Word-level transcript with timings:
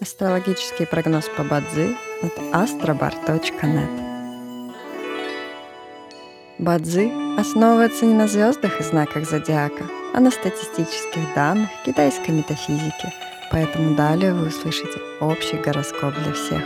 Астрологический 0.00 0.86
прогноз 0.86 1.28
по 1.36 1.44
Бадзи 1.44 1.94
от 2.22 2.38
astrobar.net 2.54 4.72
Бадзи 6.58 7.38
основывается 7.38 8.06
не 8.06 8.14
на 8.14 8.26
звездах 8.26 8.80
и 8.80 8.82
знаках 8.82 9.28
зодиака, 9.28 9.84
а 10.14 10.20
на 10.20 10.30
статистических 10.30 11.34
данных 11.34 11.68
китайской 11.84 12.30
метафизики, 12.30 13.12
поэтому 13.52 13.94
далее 13.94 14.32
вы 14.32 14.48
услышите 14.48 14.98
общий 15.20 15.58
гороскоп 15.58 16.14
для 16.14 16.32
всех. 16.32 16.62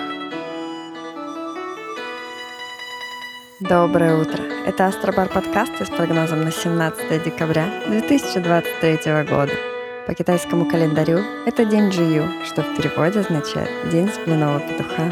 Доброе 3.58 4.16
утро! 4.16 4.44
Это 4.64 4.86
Астробар 4.86 5.29
подкасты 5.29 5.85
с 5.85 5.90
прогнозом 5.90 6.43
на 6.43 6.53
17 6.53 7.25
декабря 7.25 7.82
2023 7.89 9.25
года. 9.25 9.73
По 10.07 10.13
китайскому 10.13 10.67
календарю 10.67 11.21
это 11.46 11.64
день 11.64 11.89
Джию, 11.89 12.29
что 12.45 12.61
в 12.61 12.76
переводе 12.76 13.21
означает 13.21 13.71
«день 13.90 14.11
земляного 14.12 14.61
петуха». 14.61 15.11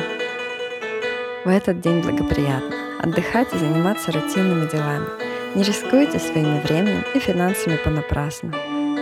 В 1.46 1.48
этот 1.48 1.80
день 1.80 2.02
благоприятно 2.02 2.76
отдыхать 3.00 3.48
и 3.54 3.58
заниматься 3.58 4.12
рутинными 4.12 4.68
делами. 4.68 5.06
Не 5.54 5.62
рискуйте 5.62 6.18
своими 6.18 6.60
временем 6.60 7.04
и 7.14 7.18
финансами 7.18 7.78
понапрасну. 7.82 8.52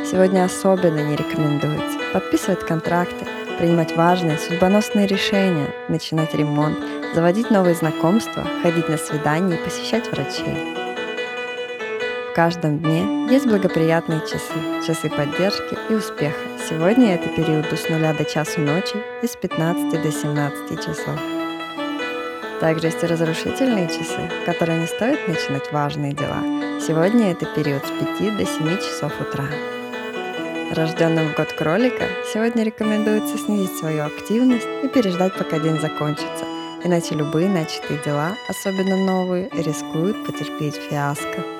Сегодня 0.05 0.45
особенно 0.45 1.01
не 1.01 1.17
рекомендуется 1.17 1.99
подписывать 2.13 2.61
контракты, 2.61 3.27
принимать 3.59 3.97
важные 3.97 4.39
судьбоносные 4.39 5.09
решения, 5.09 5.75
начинать 5.89 6.35
ремонт, 6.35 6.79
заводить 7.17 7.51
новые 7.51 7.75
знакомства, 7.75 8.47
ходить 8.63 8.89
на 8.89 8.97
свидания 8.97 9.57
и 9.57 9.65
посещать 9.65 10.11
врачей. 10.13 10.80
Каждом 12.41 12.79
дне 12.79 13.27
есть 13.31 13.47
благоприятные 13.47 14.21
часы, 14.21 14.87
часы 14.87 15.11
поддержки 15.11 15.77
и 15.91 15.95
успеха. 15.95 16.39
Сегодня 16.71 17.17
это 17.17 17.29
период 17.29 17.67
с 17.67 17.87
нуля 17.91 18.15
до 18.15 18.25
часу 18.25 18.63
ночи 18.63 18.97
и 19.23 19.27
с 19.27 19.37
15 19.37 20.03
до 20.03 20.11
17 20.11 20.81
часов. 20.81 21.21
Также 22.59 22.87
есть 22.87 23.03
и 23.03 23.07
разрушительные 23.07 23.89
часы, 23.89 24.31
в 24.41 24.47
которые 24.47 24.81
не 24.81 24.87
стоит 24.87 25.29
начинать 25.29 25.71
важные 25.71 26.15
дела. 26.15 26.41
Сегодня 26.81 27.33
это 27.33 27.45
период 27.45 27.85
с 27.85 27.91
5 28.19 28.39
до 28.39 28.47
7 28.47 28.77
часов 28.79 29.13
утра. 29.21 29.45
Рожденным 30.75 31.35
в 31.35 31.37
год 31.37 31.53
кролика 31.53 32.05
сегодня 32.33 32.65
рекомендуется 32.65 33.37
снизить 33.37 33.77
свою 33.77 34.07
активность 34.07 34.67
и 34.83 34.89
переждать, 34.89 35.37
пока 35.37 35.59
день 35.59 35.79
закончится, 35.79 36.47
иначе 36.85 37.17
любые 37.17 37.51
начатые 37.51 38.01
дела, 38.03 38.33
особенно 38.49 38.97
новые, 38.97 39.51
рискуют 39.53 40.25
потерпеть 40.25 40.77
фиаско. 40.77 41.60